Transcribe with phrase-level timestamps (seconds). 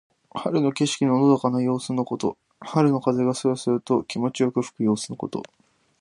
[0.33, 2.35] 春の景色ののどかな様子のこと。
[2.59, 5.43] 春の風がそよそよと気持ちよく吹く様子のこと。